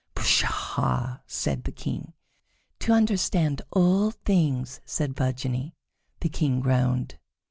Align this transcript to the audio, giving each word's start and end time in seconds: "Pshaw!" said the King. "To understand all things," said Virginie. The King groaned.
"Pshaw!" 0.15 1.19
said 1.27 1.63
the 1.63 1.71
King. 1.71 2.13
"To 2.79 2.91
understand 2.91 3.61
all 3.69 4.09
things," 4.09 4.81
said 4.83 5.15
Virginie. 5.15 5.75
The 6.21 6.29
King 6.29 6.59
groaned. 6.59 7.19